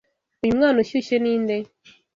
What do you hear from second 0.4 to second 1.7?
Uyu mwana ushyushye ninde?